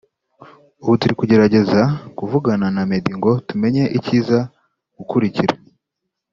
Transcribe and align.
Ubu 0.81 0.93
turi 0.99 1.13
kugerageza 1.19 1.81
kuvugana 2.17 2.65
na 2.75 2.83
Meddy 2.89 3.13
ngo 3.19 3.31
tumenya 3.47 3.83
ikiza 3.97 4.39
gukurikira 4.97 5.53